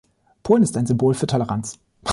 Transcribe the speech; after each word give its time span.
Polen 0.41 0.63
ist 0.63 0.75
ein 0.77 0.87
Symbol 0.87 1.13
für 1.13 1.27
Toleranz. 1.27 1.77